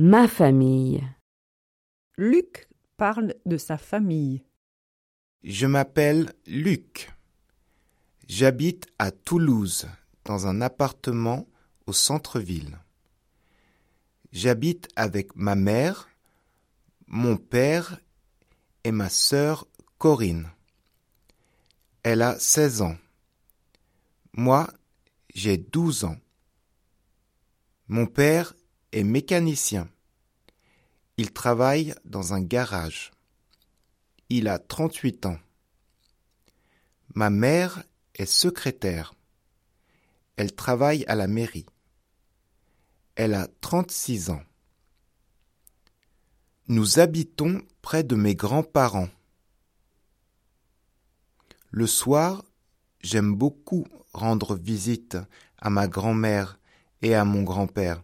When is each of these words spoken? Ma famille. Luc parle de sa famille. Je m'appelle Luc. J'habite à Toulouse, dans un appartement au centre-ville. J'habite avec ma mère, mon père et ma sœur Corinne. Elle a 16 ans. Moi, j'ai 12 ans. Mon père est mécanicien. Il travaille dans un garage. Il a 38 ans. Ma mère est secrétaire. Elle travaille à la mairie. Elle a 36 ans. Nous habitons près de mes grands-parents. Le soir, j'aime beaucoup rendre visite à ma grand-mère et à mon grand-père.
Ma 0.00 0.28
famille. 0.28 1.04
Luc 2.16 2.68
parle 2.96 3.34
de 3.46 3.56
sa 3.56 3.76
famille. 3.76 4.44
Je 5.42 5.66
m'appelle 5.66 6.32
Luc. 6.46 7.12
J'habite 8.28 8.86
à 9.00 9.10
Toulouse, 9.10 9.88
dans 10.24 10.46
un 10.46 10.60
appartement 10.60 11.48
au 11.86 11.92
centre-ville. 11.92 12.78
J'habite 14.30 14.86
avec 14.94 15.34
ma 15.34 15.56
mère, 15.56 16.08
mon 17.08 17.36
père 17.36 17.98
et 18.84 18.92
ma 18.92 19.08
sœur 19.08 19.66
Corinne. 19.98 20.48
Elle 22.04 22.22
a 22.22 22.38
16 22.38 22.82
ans. 22.82 22.96
Moi, 24.32 24.72
j'ai 25.34 25.56
12 25.56 26.04
ans. 26.04 26.18
Mon 27.88 28.06
père 28.06 28.54
est 28.92 29.04
mécanicien. 29.04 29.88
Il 31.16 31.32
travaille 31.32 31.94
dans 32.04 32.32
un 32.32 32.40
garage. 32.40 33.10
Il 34.28 34.48
a 34.48 34.58
38 34.58 35.26
ans. 35.26 35.38
Ma 37.14 37.30
mère 37.30 37.82
est 38.14 38.26
secrétaire. 38.26 39.14
Elle 40.36 40.54
travaille 40.54 41.04
à 41.06 41.14
la 41.14 41.26
mairie. 41.26 41.66
Elle 43.16 43.34
a 43.34 43.48
36 43.60 44.30
ans. 44.30 44.42
Nous 46.68 46.98
habitons 46.98 47.62
près 47.82 48.04
de 48.04 48.14
mes 48.14 48.34
grands-parents. 48.34 49.08
Le 51.70 51.86
soir, 51.86 52.44
j'aime 53.00 53.34
beaucoup 53.34 53.86
rendre 54.12 54.54
visite 54.54 55.16
à 55.58 55.70
ma 55.70 55.88
grand-mère 55.88 56.58
et 57.02 57.14
à 57.14 57.24
mon 57.24 57.42
grand-père. 57.42 58.02